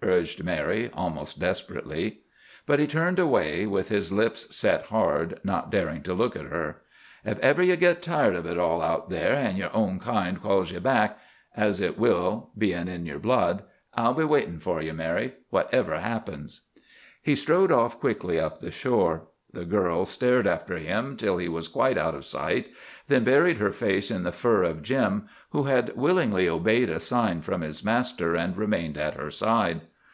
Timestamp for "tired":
8.00-8.34